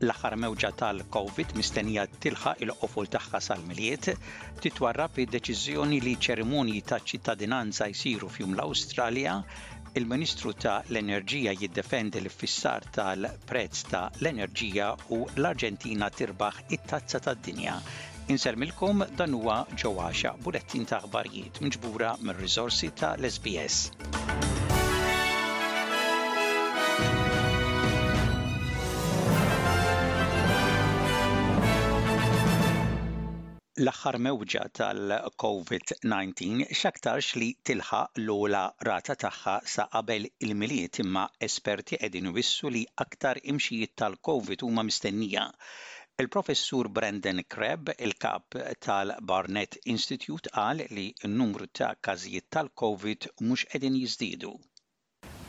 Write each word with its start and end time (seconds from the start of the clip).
L-aħħar 0.00 0.34
mewġa 0.40 0.68
tal-COVID 0.80 1.50
mistennija 1.58 2.04
tilħaq 2.26 2.62
il-qofol 2.66 3.08
tagħha 3.14 3.40
sal-miliet 3.46 4.06
titwarra 4.64 5.06
id-deċiżjoni 5.14 5.98
li 6.00 6.14
ċerimonji 6.26 6.80
ta' 6.90 6.98
ċittadinanza 7.10 7.88
jsiru 7.92 8.30
fjum 8.32 8.54
l-Awstralja 8.56 9.34
il-Ministru 10.00 10.54
ta' 10.64 10.78
l-Enerġija 10.88 11.52
jiddefendi 11.60 12.22
l-fissar 12.22 12.86
tal-prezz 12.96 13.82
ta' 13.92 14.06
l-enerġija 14.22 14.88
u 15.16 15.18
l-Arġentina 15.34 16.08
tirbaħ 16.14 16.62
it-tazza 16.78 17.20
tad-dinja. 17.26 17.74
Inselmilkom, 18.32 19.04
dan 19.18 19.34
huwa 19.36 19.58
ġewwaxa 19.74 20.32
bulettin 20.46 20.86
ta' 20.88 21.02
aħbarijiet 21.04 21.60
miġbura 21.66 22.14
mir-riżorsi 22.24 22.94
ta' 23.02 23.16
l-SBS. 23.18 24.59
l-aħħar 33.80 34.16
mewġa 34.24 34.62
tal-COVID-19 34.78 36.64
xaktarx 36.80 37.36
li 37.42 37.46
tilħaq 37.68 38.18
l-ola 38.22 38.60
rata 38.88 39.14
tagħha 39.22 39.54
sa 39.74 39.86
qabel 39.94 40.26
il-miliet 40.48 41.00
imma 41.04 41.22
esperti 41.48 42.00
qegħdin 42.02 42.28
wissu 42.40 42.72
li 42.76 42.82
aktar 43.06 43.40
imxijiet 43.54 43.94
tal-COVID 44.02 44.66
huma 44.68 44.84
mistennija. 44.90 45.46
Il-professur 46.24 46.92
Brendan 47.00 47.42
Kreb, 47.56 47.96
il-kap 48.08 48.60
tal-Barnett 48.88 49.80
Institute, 49.96 50.54
qal 50.60 50.84
li 50.98 51.08
n-numru 51.32 51.70
ta' 51.80 51.94
każijiet 52.08 52.50
tal-COVID 52.58 53.30
mhux 53.46 53.70
qegħdin 53.72 54.02
jiżdiedu. 54.06 54.58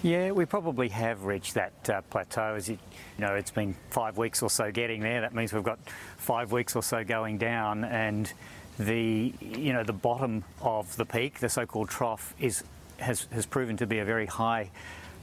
Yeah, 0.04 0.32
we 0.32 0.46
probably 0.46 0.90
have 0.90 1.26
reached 1.26 1.54
that 1.54 1.74
uh, 1.88 2.02
plateau. 2.02 2.56
As 2.56 2.68
you, 2.68 2.80
you 3.20 3.26
know, 3.28 3.36
it's 3.36 3.52
been 3.52 3.76
five 3.92 4.18
weeks 4.18 4.42
or 4.42 4.50
so 4.50 4.72
getting 4.72 5.00
there. 5.02 5.22
That 5.22 5.36
means 5.36 5.54
we've 5.54 5.64
got 5.64 5.78
five 6.18 6.52
weeks 6.52 6.76
or 6.76 6.82
so 6.82 7.04
going 7.04 7.38
down, 7.38 7.84
and 7.84 8.32
the 8.80 9.32
you 9.40 9.74
know 9.74 9.84
the 9.84 9.94
bottom 9.94 10.44
of 10.60 10.96
the 10.96 11.06
peak, 11.06 11.38
the 11.38 11.50
so-called 11.50 11.90
trough, 11.90 12.34
is 12.40 12.64
has 12.98 13.28
has 13.32 13.46
proven 13.46 13.78
to 13.78 13.86
be 13.86 14.00
a 14.00 14.06
very 14.06 14.26
high 14.26 14.72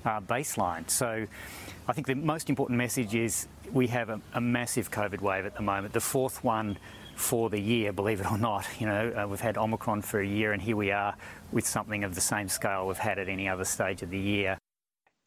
uh, 0.05 0.21
baseline. 0.21 0.89
So, 0.89 1.27
I 1.89 1.93
think 1.93 2.07
the 2.07 2.15
most 2.15 2.49
important 2.49 2.79
message 2.79 3.17
is 3.17 3.49
we 3.73 3.89
have 3.89 4.11
a, 4.11 4.21
a 4.35 4.41
massive 4.41 4.93
COVID 4.93 5.21
wave 5.21 5.45
at 5.45 5.57
the 5.57 5.63
moment, 5.63 5.93
the 5.93 5.99
fourth 6.01 6.45
one 6.45 6.77
for 7.17 7.51
the 7.51 7.59
year, 7.61 7.93
believe 7.93 8.21
it 8.21 8.31
or 8.31 8.39
not. 8.39 8.65
You 8.79 8.87
know, 8.87 9.23
uh, 9.25 9.27
we've 9.27 9.41
had 9.41 9.59
Omicron 9.59 10.03
for 10.03 10.21
a 10.21 10.27
year, 10.27 10.53
and 10.53 10.63
here 10.63 10.77
we 10.77 10.93
are 10.93 11.17
with 11.51 11.67
something 11.67 12.05
of 12.05 12.15
the 12.15 12.21
same 12.21 12.47
scale 12.49 12.87
we've 12.87 12.97
had 12.97 13.19
at 13.19 13.29
any 13.29 13.49
other 13.49 13.65
stage 13.65 14.03
of 14.03 14.11
the 14.11 14.21
year. 14.21 14.57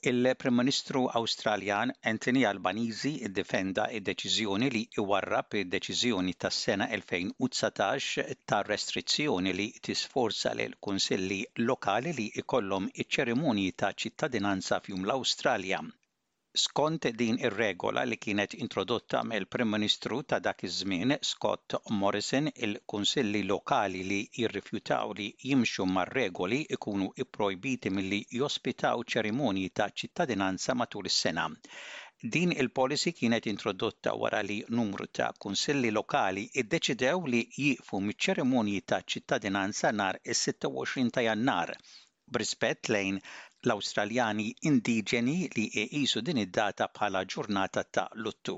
Il-Prim 0.09 0.55
Ministru 0.57 1.01
Awstraljan 1.17 1.91
Anthony 2.11 2.43
Albanizi 2.51 3.11
iddefenda 3.27 3.83
id-deċiżjoni 3.99 4.69
li 4.75 4.81
iwarrab 5.03 5.57
id-deċiżjoni 5.59 6.33
tas-sena 6.45 6.87
2019 6.95 8.33
ta' 8.53 8.61
restrizzjoni 8.69 9.53
li 9.59 9.67
tisforza 9.89 10.53
l 10.61 10.67
kunsilli 10.89 11.37
lokali 11.69 12.15
li 12.21 12.25
ikollhom 12.43 12.89
iċ-ċerimonji 13.05 13.69
ta' 13.83 13.93
ċittadinanza 14.05 14.81
fjum 14.87 15.05
l-Awstralja 15.11 15.83
Skont 16.59 17.05
din 17.19 17.37
ir-regola 17.47 18.01
li 18.11 18.15
kienet 18.23 18.53
introdotta 18.63 19.19
mill-Prim 19.27 19.69
Ministru 19.73 20.15
ta' 20.31 20.39
dak 20.47 20.63
iż-żmien 20.67 21.13
Scott 21.27 21.75
Morrison, 21.99 22.49
il-kunsilli 22.67 23.41
lokali 23.51 24.01
li 24.11 24.17
jirrifjutaw 24.39 25.13
li 25.19 25.27
jimxu 25.51 25.85
mar-regoli 25.97 26.57
ikunu 26.77 27.07
ipprojbiti 27.23 27.91
milli 27.99 28.19
jospitaw 28.41 29.05
ċerimonji 29.13 29.71
ta' 29.81 29.87
ċittadinanza 30.01 30.75
matul 30.81 31.07
is-sena. 31.11 31.47
Din 32.35 32.51
il-policy 32.63 33.15
kienet 33.21 33.47
introdotta 33.53 34.15
wara 34.23 34.41
li 34.51 34.57
numru 34.79 35.07
ta' 35.19 35.31
kunsilli 35.45 35.93
lokali 35.99 36.43
iddeċidew 36.65 37.29
li 37.35 37.45
jifu 37.63 38.03
miċ-ċerimonji 38.09 38.83
ta' 38.93 39.01
ċittadinanza 39.15 39.95
nar 40.03 40.19
is-26 40.35 41.15
ta' 41.17 41.25
Jannar 41.29 41.77
b'rispett 42.33 42.91
lejn 42.95 43.21
l-Awstraljani 43.65 44.45
indiġeni 44.69 45.37
li 45.57 45.65
jqisu 45.73 46.21
din 46.25 46.41
id-data 46.45 46.87
bħala 46.97 47.21
ġurnata 47.33 47.83
ta' 47.97 48.05
luttu. 48.25 48.55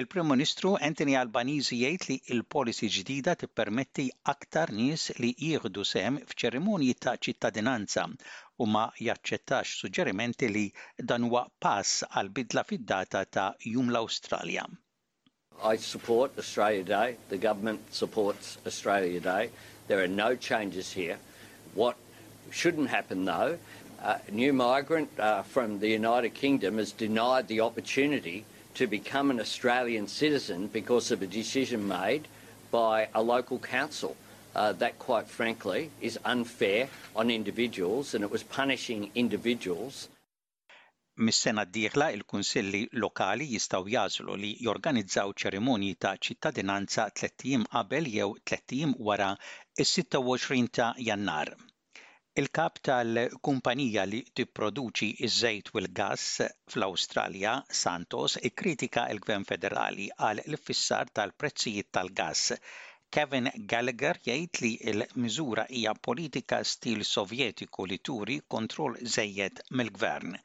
Il-Prim 0.00 0.26
Ministru 0.26 0.72
Anthony 0.88 1.14
Albanizi 1.18 1.76
jgħid 1.78 2.06
li 2.10 2.16
il-policy 2.34 2.88
ġdida 2.96 3.36
tippermetti 3.42 4.08
aktar 4.32 4.72
nies 4.74 5.04
li 5.22 5.28
jieħdu 5.38 5.84
sem 5.90 6.18
f'ċerimonji 6.32 6.96
ta' 7.04 7.14
ċittadinanza 7.22 8.08
u 8.58 8.66
ma 8.70 8.88
jaċċettax 9.06 9.76
suġġerimenti 9.84 10.48
li 10.56 10.64
dan 10.98 11.28
huwa 11.28 11.44
pass 11.62 12.02
għal 12.10 12.32
bidla 12.40 12.66
fid-data 12.72 13.22
ta' 13.30 13.52
jum 13.72 13.92
l-Awstralja. 13.94 14.66
I 15.62 15.78
support 15.78 16.34
Australia 16.42 16.82
Day. 16.82 17.16
The 17.30 17.38
government 17.38 17.94
supports 17.94 18.58
Australia 18.66 19.20
Day. 19.20 19.50
There 19.86 20.02
are 20.02 20.10
no 20.10 20.34
changes 20.34 20.90
here. 20.90 21.18
What 21.74 21.94
shouldn't 22.50 22.88
happen 22.90 23.24
though 23.24 23.58
uh, 24.04 24.18
new 24.30 24.52
migrant 24.52 25.08
uh, 25.18 25.42
from 25.42 25.78
the 25.78 25.88
United 25.88 26.34
Kingdom 26.34 26.78
is 26.78 26.92
denied 26.92 27.48
the 27.48 27.60
opportunity 27.62 28.44
to 28.74 28.86
become 28.86 29.30
an 29.30 29.40
Australian 29.40 30.06
citizen 30.06 30.66
because 30.66 31.10
of 31.10 31.22
a 31.22 31.26
decision 31.26 31.88
made 31.88 32.28
by 32.70 33.08
a 33.14 33.22
local 33.22 33.58
council. 33.58 34.14
Uh, 34.54 34.72
that, 34.74 34.98
quite 35.00 35.26
frankly, 35.26 35.90
is 36.00 36.18
unfair 36.26 36.88
on 37.16 37.28
individuals 37.30 38.14
and 38.14 38.22
it 38.22 38.30
was 38.34 38.42
punishing 38.56 39.10
individuals. 39.24 39.96
Mis-sena 41.26 41.64
d-dieħla 41.66 42.08
il-Kunsilli 42.16 42.82
Lokali 43.02 43.46
jistaw 43.54 43.86
jażlu 43.96 44.34
li 44.44 44.52
jorganizzaw 44.68 45.32
ċerimonji 45.42 45.94
ta' 46.06 46.14
ċittadinanza 46.28 47.08
30 47.22 47.66
qabel 47.74 48.10
jew 48.16 48.30
30 48.52 48.94
wara 49.10 49.32
is-26 49.86 50.72
ta' 50.78 50.92
Jannar. 51.10 51.52
Il-kap 52.40 52.78
tal-kumpanija 52.86 54.04
li 54.12 54.18
tipproduċi 54.38 55.06
iż-żejt 55.28 55.68
u 55.74 55.78
l-gass 55.82 56.40
fl-Awstralja, 56.72 57.52
Santos, 57.82 58.34
ikkritika 58.50 59.04
l-Gvern 59.14 59.46
Federali 59.52 60.08
għal 60.30 60.42
l-fissar 60.46 61.12
tal-prezzijiet 61.20 61.92
tal-gass. 62.00 62.56
Kevin 63.18 63.52
Gallagher 63.74 64.18
jgħid 64.26 64.62
li 64.66 64.72
l-miżura 64.96 65.68
hija 65.78 65.94
politika 66.10 66.62
stil 66.74 67.06
sovjetiku 67.14 67.88
li 67.94 68.02
turi 68.10 68.40
kontroll 68.56 68.98
żejjed 69.18 69.66
mill-gvern. 69.70 70.40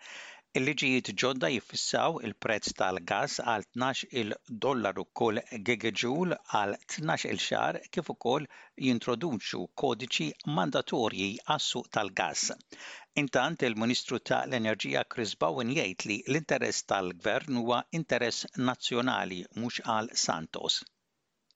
Il-liġijiet 0.57 1.09
ġodda 1.21 1.49
jiffissaw 1.53 2.15
il-prezz 2.27 2.71
tal 2.77 2.97
gas 3.09 3.33
għal 3.51 3.65
12-il 3.81 4.31
dollaru 4.65 5.03
kull 5.19 5.41
gigajoule 5.67 6.39
għal 6.59 6.73
12-il 6.93 7.41
xar 7.43 7.77
kif 7.97 8.09
ukoll 8.13 8.47
jintroduċu 8.87 9.59
kodiċi 9.81 10.27
mandatorji 10.55 11.27
għassu 11.45 11.83
tal 11.97 12.09
gas 12.21 12.47
Intant 13.23 13.61
il-Ministru 13.69 14.21
ta' 14.31 14.41
l-Enerġija 14.47 15.05
Chris 15.13 15.35
Bowen 15.43 15.75
jgħid 15.75 16.07
li 16.13 16.17
l-interess 16.25 16.89
tal-Gvern 16.93 17.61
huwa 17.61 17.83
interess 18.01 18.49
nazzjonali 18.71 19.43
mhux 19.53 19.85
għal 19.85 20.09
Santos. 20.25 20.79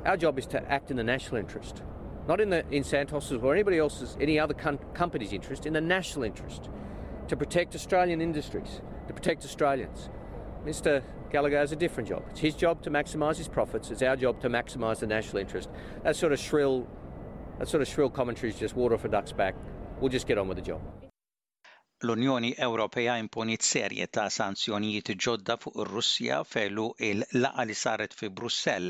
Our 0.06 0.18
job 0.25 0.38
is 0.44 0.52
to 0.54 0.62
act 0.78 0.92
in 0.94 0.98
the 1.02 1.08
national 1.10 1.42
interest, 1.42 1.81
not 2.30 2.38
in 2.46 2.54
the 2.58 2.62
in 2.70 2.84
Santos's 2.94 3.42
or 3.42 3.56
anybody 3.58 3.81
else's, 3.88 4.16
any 4.30 4.38
other 4.40 4.60
company's 5.04 5.34
interest, 5.42 5.66
in 5.66 5.74
the 5.74 5.81
national 5.98 6.30
interest. 6.34 6.70
to 7.28 7.35
protect 7.38 7.75
Australian 7.75 8.22
industries, 8.22 8.81
to 9.07 9.13
protect 9.13 9.44
Australians. 9.45 10.09
Mr. 10.66 11.03
Gallagher 11.31 11.57
has 11.57 11.72
a 11.72 11.75
different 11.75 12.07
job. 12.09 12.23
It's 12.29 12.39
his 12.39 12.56
job 12.56 12.81
to 12.84 12.91
maximise 12.91 13.38
his 13.38 13.47
profits. 13.47 13.91
It's 13.91 14.01
our 14.01 14.16
job 14.16 14.41
to 14.41 14.50
maximise 14.50 15.00
the 15.00 15.07
national 15.07 15.38
interest. 15.42 15.69
That 16.03 16.15
sort 16.15 16.31
of 16.31 16.39
shrill, 16.39 16.88
that 17.59 17.68
sort 17.68 17.81
of 17.81 17.88
shrill 17.88 18.09
commentary 18.09 18.51
is 18.51 18.59
just 18.59 18.75
water 18.75 18.98
for 18.98 19.07
duck's 19.07 19.31
back. 19.31 19.56
We'll 20.00 20.09
just 20.09 20.27
get 20.27 20.38
on 20.38 20.48
with 20.48 20.57
the 20.57 20.63
job. 20.63 20.81
l-Unjoni 22.05 22.51
Ewropea 22.65 23.13
imponit 23.19 23.65
serje 23.65 24.05
ta' 24.15 24.23
sanzjonijiet 24.38 25.09
ġodda 25.25 25.55
fuq 25.65 25.77
ir-Russja 25.83 26.39
fejlu 26.53 26.83
il-laqa 27.09 27.63
li 27.69 27.75
saret 27.81 28.15
fi 28.21 28.29
Brussell. 28.39 28.89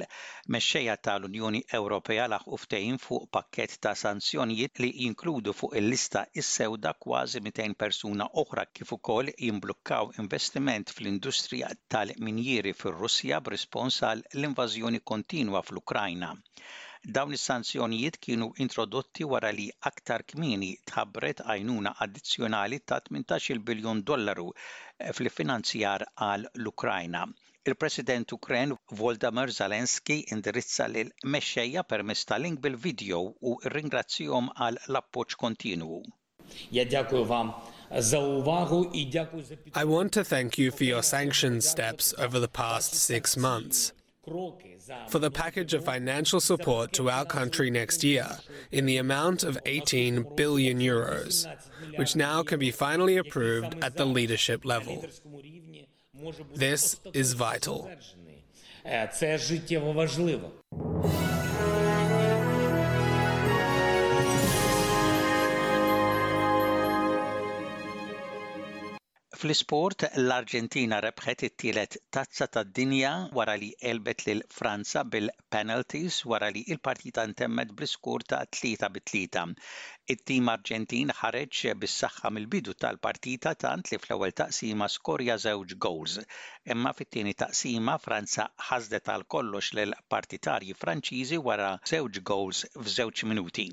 Mexxejja 0.55 0.95
tal-Unjoni 1.07 1.61
Ewropea 1.79 2.25
laħ 2.33 2.47
uftejn 2.57 2.97
fuq 3.05 3.27
pakket 3.37 3.77
ta' 3.85 3.93
sanzjonijiet 4.03 4.81
li 4.85 4.89
jinkludu 5.05 5.53
fuq 5.59 5.77
il-lista 5.81 6.25
is-sewda 6.43 6.95
kważi 7.05 7.43
200 7.49 7.77
persuna 7.83 8.29
oħra 8.43 8.65
kif 8.77 8.95
ukoll 8.97 9.31
jimblukkaw 9.37 10.11
investiment 10.25 10.95
fl-industrija 10.95 11.69
tal-minjieri 11.95 12.73
fir-Russja 12.81 13.43
b'rispons 13.49 14.01
għall 14.09 14.47
invażjoni 14.49 15.03
kontinwa 15.13 15.61
fl-Ukrajna. 15.69 16.33
Dawn 17.05 17.33
is-sanzjonijiet 17.35 18.15
kienu 18.23 18.53
introdotti 18.63 19.25
wara 19.27 19.49
li 19.55 19.63
aktar 19.89 20.21
kmini 20.23 20.69
tħabbret 20.91 21.41
għajnuna 21.43 21.91
addizzjonali 22.05 22.77
ta' 22.91 22.99
18 23.11 23.59
biljon 23.69 24.03
dollaru 24.11 24.45
eh, 24.55 25.09
fil-finanzjar 25.17 26.05
għal 26.15 26.45
l-Ukrajna. 26.61 27.25
Il-President 27.67 28.31
Ukren 28.37 28.71
Voldemar 29.01 29.51
Zelensky 29.57 30.15
indirizza 30.37 30.87
lil 30.87 31.11
mexxejja 31.35 31.83
permezz 31.89 32.23
ta' 32.31 32.37
link 32.39 32.61
bil-video 32.63 33.19
u 33.35 33.53
ringrazzjom 33.75 34.47
għal 34.55 34.79
l-appoġġ 34.87 35.35
kontinwu. 35.43 35.99
I 39.75 39.83
want 39.83 40.13
to 40.13 40.23
thank 40.23 40.57
you 40.57 40.71
for 40.71 40.83
your 40.85 41.03
sanctions 41.03 41.67
steps 41.67 42.13
over 42.17 42.39
the 42.39 42.47
past 42.63 42.95
six 42.95 43.35
months. 43.35 43.91
for 45.09 45.19
the 45.19 45.29
package 45.31 45.73
of 45.73 45.83
financial 45.83 46.39
support 46.39 46.93
to 46.93 47.09
our 47.09 47.25
country 47.25 47.69
next 47.69 48.03
year 48.05 48.37
in 48.71 48.85
the 48.85 48.95
amount 48.97 49.43
of 49.43 49.57
18 49.65 50.25
billion 50.35 50.79
euros, 50.79 51.45
which 51.97 52.15
now 52.15 52.41
can 52.43 52.57
be 52.59 52.71
finally 52.71 53.17
approved 53.17 53.75
at 53.83 53.97
the 53.97 54.05
leadership 54.05 54.63
level. 54.63 55.05
This 56.55 56.99
is 57.13 57.33
vital. 57.33 57.91
Fl-isport, 69.43 70.03
l-Arġentina 70.23 70.97
rebħet 71.05 71.41
it-tielet 71.47 71.95
tazza 72.17 72.45
tad-dinja 72.57 73.09
wara 73.39 73.55
li 73.65 73.71
elbet 73.91 74.23
lil 74.29 74.43
Franza 74.59 75.03
bil-penalties 75.17 76.19
wara 76.33 76.51
li 76.57 76.61
il-partita 76.75 77.25
ntemmet 77.33 77.73
bl-iskur 77.81 78.23
ta' 78.31 78.41
3 78.61 78.91
bit 78.95 79.07
tlieta 79.11 79.43
It-tim 80.13 80.49
Arġentin 80.51 81.11
ħareġ 81.17 81.59
bis-saħħa 81.81 82.29
mill-bidu 82.37 82.73
tal-partita 82.85 83.53
tant 83.63 83.91
li 83.91 83.99
fl-ewwel 83.99 84.33
taqsima 84.39 84.89
skorja 84.95 85.37
żewġ 85.43 85.75
goals. 85.85 86.17
Imma 86.75 86.91
fit-tieni 86.97 87.33
taqsima 87.43 87.95
Franza 88.07 88.47
ħasdet 88.71 89.07
għal 89.13 89.23
kollox 89.35 89.77
lil 89.79 89.95
partitarji 90.15 90.75
Franċiżi 90.81 91.39
wara 91.47 91.71
żewġ 91.93 92.19
goals 92.33 92.65
f'żewġ 92.83 93.25
minuti. 93.31 93.69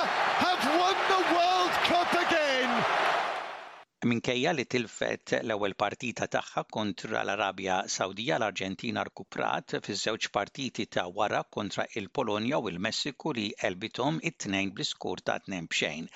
Minkejja 4.10 4.50
li 4.58 4.62
tilfet 4.74 5.32
l-ewwel 5.36 5.74
partita 5.80 6.26
tagħha 6.36 6.62
kontra 6.76 7.20
l-Arabja 7.20 7.76
Sawdija 7.96 8.34
l-Arġentina 8.40 9.04
rkuprat 9.08 9.74
fiż-żewġ 9.84 10.26
partiti 10.38 10.86
ta' 10.96 11.04
wara 11.18 11.44
kontra 11.58 11.86
il-Polonja 12.00 12.58
u 12.64 12.72
l-Messiku 12.72 13.34
li 13.38 13.44
elbitom 13.70 14.18
it-tnejn 14.30 14.72
bl-iskur 14.74 15.22
ta' 15.28 15.38
tnejn 15.46 15.70
bxejn. 15.74 16.10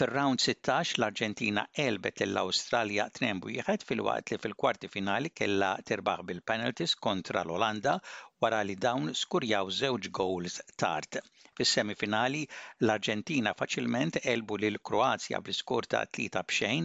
Fir-round 0.00 0.42
16 0.48 0.98
l-Arġentina 0.98 1.68
elbet 1.86 2.24
l-Awstralja 2.26 3.06
tnejn 3.20 3.44
wieħed 3.46 3.86
fil-waqt 3.92 4.34
li 4.34 4.40
fil-kwarti 4.46 4.90
finali 4.98 5.30
kellha 5.42 5.70
terbaħ 5.92 6.26
bil-penalties 6.32 6.98
kontra 7.08 7.46
l-Olanda 7.46 8.00
wara 8.44 8.58
li 8.68 8.74
dawn 8.84 9.06
skurjaw 9.20 9.66
żewġ 9.76 10.04
goals 10.18 10.56
tard. 10.82 11.16
Fis-semifinali 11.60 12.42
l-Arġentina 12.86 13.52
faċilment 13.62 14.14
elbu 14.32 14.54
lil 14.64 14.76
Kroazja 14.90 15.38
bl-iskor 15.46 15.84
ta' 15.94 16.04
tlita 16.14 16.40
b'xejn 16.50 16.84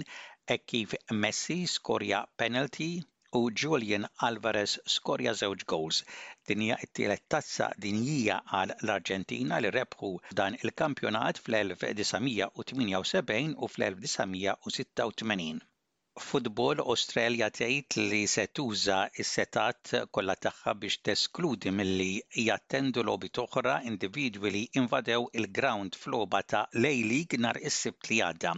e 0.55 0.57
kif 0.71 0.89
Messi 1.25 1.57
skorja 1.75 2.19
penalty 2.41 2.87
u 3.39 3.41
Julian 3.63 4.05
Alvarez 4.29 4.71
skorja 4.95 5.31
żewġ 5.43 5.61
goals. 5.75 5.97
Dinja 6.49 6.75
it-tielet 6.87 7.23
tazza 7.35 7.67
dinjija 7.85 8.37
għal 8.61 8.73
l-Arġentina 8.79 9.55
li 9.63 9.69
rebħu 9.77 10.11
dan 10.41 10.57
il-kampjonat 10.63 11.35
fl-1978 11.45 12.59
u 12.63 12.65
fl-1986. 13.75 15.67
Football 16.21 16.81
Australia 16.93 17.45
tgħid 17.53 17.95
li 18.09 18.17
se 18.33 18.43
tuża 18.57 18.97
s-setat 19.23 19.93
kollha 20.17 20.35
tagħha 20.47 20.75
biex 20.83 20.99
teskludi 21.09 21.73
milli 21.77 22.09
jattendu 22.43 23.03
logħbi 23.07 23.31
oħra 23.45 23.77
individwi 23.93 24.51
li 24.57 24.63
invadew 24.83 25.25
il-ground 25.41 25.97
f'logħba 26.03 26.43
ta' 26.53 26.65
Lej 26.85 27.25
nhar 27.41 27.61
is-Sibt 27.71 28.11
li 28.13 28.21
għadda. 28.29 28.53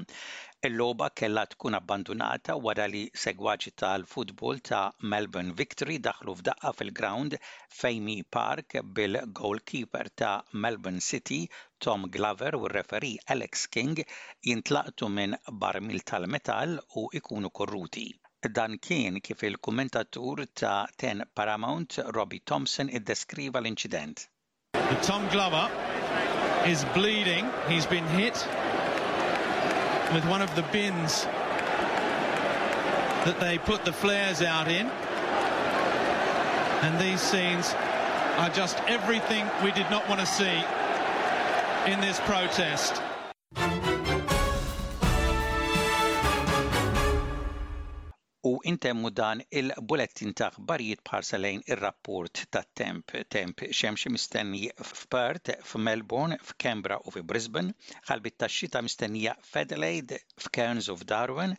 Il-logħba 0.66 1.08
kellha 1.20 1.42
tkun 1.50 1.76
abbandunata 1.78 2.54
wara 2.66 2.86
li 2.92 3.02
segwaċi 3.24 3.72
tal-futbol 3.82 4.62
ta' 4.68 4.80
Melbourne 5.12 5.54
Victory 5.60 5.98
daħlu 6.08 6.34
f'daqqa 6.40 6.72
fil-ground 6.80 7.36
Fejmi 7.80 8.16
Park 8.38 8.80
bil-goalkeeper 9.00 10.10
ta' 10.22 10.32
Melbourne 10.64 11.04
City 11.10 11.38
Tom 11.86 12.08
Glover 12.16 12.58
u 12.58 12.72
referi 12.74 13.12
Alex 13.36 13.68
King 13.78 14.02
jintlaqtu 14.50 15.12
minn 15.20 15.38
barmil 15.66 16.02
tal-metal 16.02 16.80
u 16.98 17.06
ikunu 17.22 17.54
korruti. 17.60 18.08
Dan 18.58 18.80
kien 18.88 19.22
kif 19.22 19.46
il-kommentatur 19.52 20.48
ta' 20.54 20.80
Ten 20.98 21.22
Paramount 21.36 22.02
Robbie 22.18 22.42
Thompson 22.42 22.90
iddeskriva 22.90 23.62
l-inċident. 23.62 24.18
Tom 25.06 25.30
Glover 25.36 25.70
is 26.74 26.88
bleeding, 26.98 27.46
he's 27.70 27.86
been 27.86 28.16
hit 28.18 28.48
with 30.16 30.26
one 30.30 30.42
of 30.42 30.56
the 30.56 30.62
bins 30.72 31.24
that 33.26 33.38
they 33.42 33.58
put 33.58 33.84
the 33.84 33.92
flares 33.92 34.42
out 34.42 34.70
in. 34.70 34.88
And 36.84 37.00
these 37.02 37.20
scenes 37.20 37.76
are 38.38 38.50
just 38.50 38.78
everything 38.88 39.46
we 39.62 39.74
did 39.74 39.90
not 39.92 40.08
want 40.08 40.22
to 40.22 40.26
see 40.26 40.64
in 41.92 42.00
this 42.00 42.18
protest. 42.22 43.02
intemmu 48.66 49.10
dan 49.10 49.38
il 49.54 49.70
bulletin 49.90 50.34
ta' 50.34 50.50
barijiet 50.70 51.04
bħarsalejn 51.06 51.60
ir-rapport 51.70 52.42
ta' 52.52 52.64
temp. 52.80 53.14
Temp 53.36 53.66
xemx 53.80 54.10
mistenni 54.10 54.66
f'Perth, 54.90 55.54
f'Melbourne, 55.70 56.40
f'Kembra 56.48 56.98
u 57.06 57.14
f'Brisbane, 57.14 57.76
ħalbit 58.10 58.40
ta' 58.42 58.50
xita 58.58 58.82
mistennija 58.82 59.36
f'Adelaide, 59.52 60.20
f'Cairns 60.48 60.90
u 60.90 60.98
f'Darwin, 60.98 61.54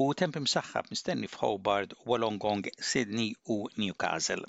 u 0.00 0.10
temp 0.16 0.36
imsaħħab 0.40 0.88
mistenni 0.94 1.28
f'Hobart, 1.32 1.96
Wollongong, 2.06 2.68
Sydney 2.80 3.32
u 3.56 3.66
Newcastle. 3.76 4.44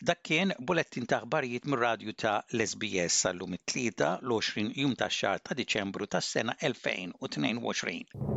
Dak 0.00 0.24
kien 0.28 0.52
bulettin 0.58 1.06
ta' 1.08 1.20
barijiet 1.24 1.68
mir-radju 1.68 2.16
ta' 2.22 2.38
l-SBS 2.52 3.24
sal-lum 3.26 3.56
it 3.58 3.76
l-20 3.76 4.84
jum 4.84 4.94
ta' 4.96 5.12
xar 5.20 5.40
ta' 5.40 5.58
Diċembru 5.60 6.08
tas-sena 6.16 6.56
2022. 6.64 8.31